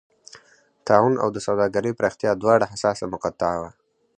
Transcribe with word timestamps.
طاعون 0.87 1.13
او 1.23 1.29
د 1.35 1.37
سوداګرۍ 1.47 1.91
پراختیا 1.99 2.31
دواړه 2.41 2.65
حساسه 2.73 3.05
مقطعه 3.13 3.57
وه. 3.61 3.71